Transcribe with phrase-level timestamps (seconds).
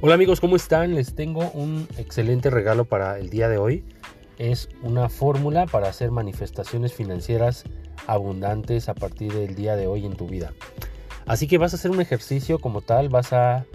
[0.00, 0.94] Hola amigos, ¿cómo están?
[0.94, 3.84] Les tengo un excelente regalo para el día de hoy.
[4.38, 7.64] Es una fórmula para hacer manifestaciones financieras
[8.06, 10.52] abundantes a partir del día de hoy en tu vida.
[11.26, 13.66] Así que vas a hacer un ejercicio como tal, vas a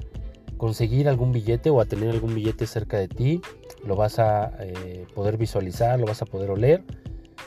[0.55, 3.41] conseguir algún billete o a tener algún billete cerca de ti,
[3.85, 6.85] lo vas a eh, poder visualizar, lo vas a poder oler,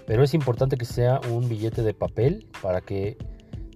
[0.07, 3.17] pero es importante que sea un billete de papel para que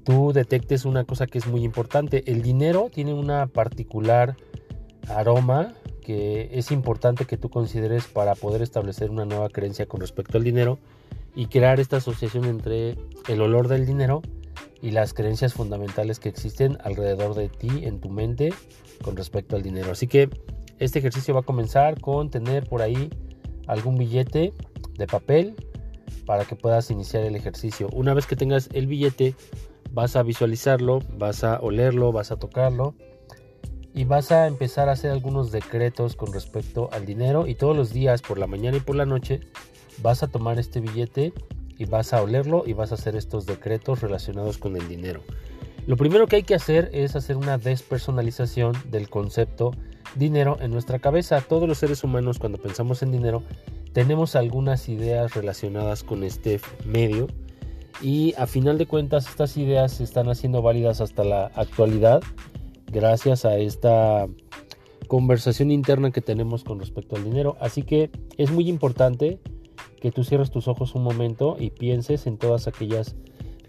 [0.04, 2.22] tú detectes una cosa que es muy importante.
[2.30, 4.36] El dinero tiene una particular
[5.08, 10.38] aroma que es importante que tú consideres para poder establecer una nueva creencia con respecto
[10.38, 10.78] al dinero
[11.34, 12.96] y crear esta asociación entre
[13.28, 14.22] el olor del dinero
[14.82, 18.52] y las creencias fundamentales que existen alrededor de ti en tu mente
[19.02, 19.92] con respecto al dinero.
[19.92, 20.30] Así que
[20.78, 23.10] este ejercicio va a comenzar con tener por ahí
[23.66, 24.52] algún billete
[24.96, 25.54] de papel
[26.26, 27.88] para que puedas iniciar el ejercicio.
[27.92, 29.34] Una vez que tengas el billete,
[29.92, 32.94] vas a visualizarlo, vas a olerlo, vas a tocarlo
[34.00, 37.92] y vas a empezar a hacer algunos decretos con respecto al dinero y todos los
[37.92, 39.40] días por la mañana y por la noche
[40.00, 41.34] vas a tomar este billete
[41.76, 45.20] y vas a olerlo y vas a hacer estos decretos relacionados con el dinero.
[45.86, 49.72] Lo primero que hay que hacer es hacer una despersonalización del concepto
[50.14, 51.42] dinero en nuestra cabeza.
[51.42, 53.42] Todos los seres humanos cuando pensamos en dinero
[53.92, 57.26] tenemos algunas ideas relacionadas con este medio
[58.00, 62.22] y a final de cuentas estas ideas se están haciendo válidas hasta la actualidad
[62.90, 64.26] gracias a esta
[65.08, 67.56] conversación interna que tenemos con respecto al dinero.
[67.60, 69.40] Así que es muy importante
[70.00, 73.16] que tú cierres tus ojos un momento y pienses en todas aquellas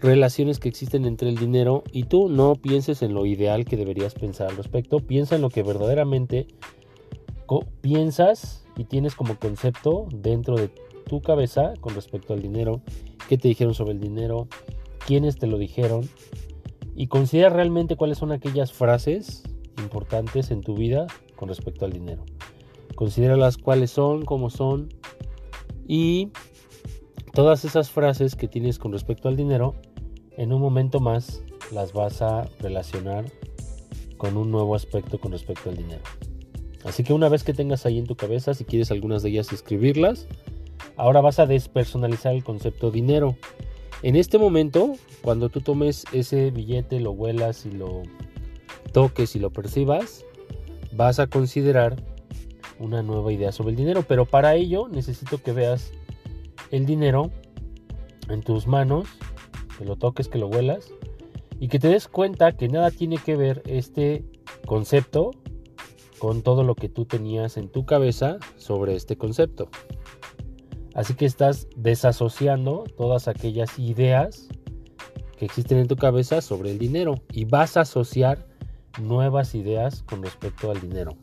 [0.00, 2.28] relaciones que existen entre el dinero y tú.
[2.28, 6.46] No pienses en lo ideal que deberías pensar al respecto, piensa en lo que verdaderamente
[7.80, 10.70] piensas y tienes como concepto dentro de
[11.06, 12.80] tu cabeza con respecto al dinero,
[13.28, 14.48] qué te dijeron sobre el dinero,
[15.06, 16.08] quiénes te lo dijeron
[16.94, 19.42] y considera realmente cuáles son aquellas frases
[19.78, 22.24] importantes en tu vida con respecto al dinero.
[22.94, 24.88] Considera las cuáles son, cómo son
[25.88, 26.30] y
[27.32, 29.74] todas esas frases que tienes con respecto al dinero,
[30.36, 31.42] en un momento más
[31.72, 33.24] las vas a relacionar
[34.18, 36.02] con un nuevo aspecto con respecto al dinero.
[36.84, 39.52] Así que una vez que tengas ahí en tu cabeza, si quieres algunas de ellas
[39.52, 40.26] escribirlas,
[40.96, 43.36] ahora vas a despersonalizar el concepto dinero.
[44.02, 48.02] En este momento, cuando tú tomes ese billete, lo huelas y lo
[48.92, 50.24] toques y lo percibas,
[50.92, 52.02] vas a considerar
[52.80, 54.04] una nueva idea sobre el dinero.
[54.06, 55.92] Pero para ello necesito que veas
[56.72, 57.30] el dinero
[58.28, 59.08] en tus manos,
[59.78, 60.92] que lo toques, que lo huelas
[61.60, 64.24] y que te des cuenta que nada tiene que ver este
[64.66, 65.30] concepto
[66.18, 69.68] con todo lo que tú tenías en tu cabeza sobre este concepto.
[70.94, 74.48] Así que estás desasociando todas aquellas ideas
[75.38, 78.46] que existen en tu cabeza sobre el dinero y vas a asociar
[79.00, 81.16] nuevas ideas con respecto al dinero.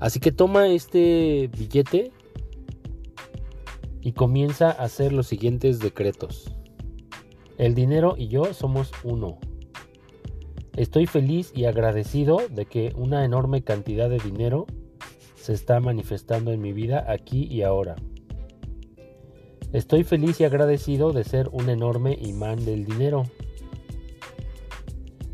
[0.00, 2.12] Así que toma este billete
[4.00, 6.54] y comienza a hacer los siguientes decretos.
[7.58, 9.38] El dinero y yo somos uno.
[10.76, 14.66] Estoy feliz y agradecido de que una enorme cantidad de dinero
[15.34, 17.96] se está manifestando en mi vida aquí y ahora.
[19.72, 23.24] Estoy feliz y agradecido de ser un enorme imán del dinero.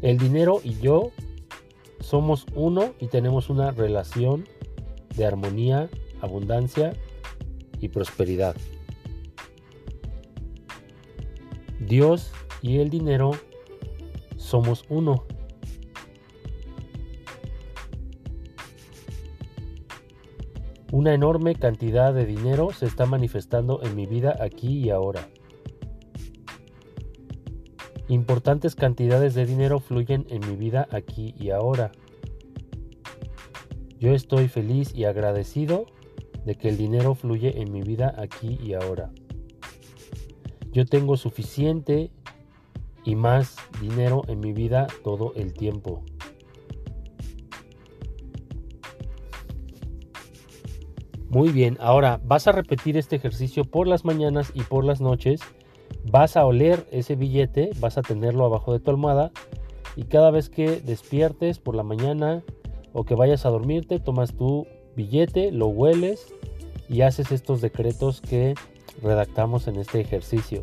[0.02, 1.12] El dinero y yo
[2.00, 4.44] somos uno y tenemos una relación
[5.16, 5.88] de armonía,
[6.20, 6.94] abundancia
[7.80, 8.56] y prosperidad.
[11.78, 13.30] Dios y el dinero
[14.36, 15.26] somos uno.
[20.94, 25.28] Una enorme cantidad de dinero se está manifestando en mi vida aquí y ahora.
[28.06, 31.90] Importantes cantidades de dinero fluyen en mi vida aquí y ahora.
[33.98, 35.86] Yo estoy feliz y agradecido
[36.46, 39.10] de que el dinero fluye en mi vida aquí y ahora.
[40.70, 42.12] Yo tengo suficiente
[43.04, 46.04] y más dinero en mi vida todo el tiempo.
[51.34, 55.40] Muy bien, ahora vas a repetir este ejercicio por las mañanas y por las noches.
[56.08, 59.32] Vas a oler ese billete, vas a tenerlo abajo de tu almohada
[59.96, 62.44] y cada vez que despiertes por la mañana
[62.92, 66.32] o que vayas a dormirte, tomas tu billete, lo hueles
[66.88, 68.54] y haces estos decretos que
[69.02, 70.62] redactamos en este ejercicio.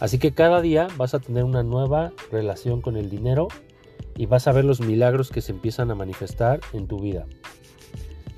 [0.00, 3.48] Así que cada día vas a tener una nueva relación con el dinero
[4.18, 7.24] y vas a ver los milagros que se empiezan a manifestar en tu vida.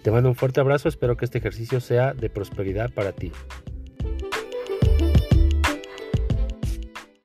[0.05, 3.33] Te mando un fuerte abrazo, espero que este ejercicio sea de prosperidad para ti.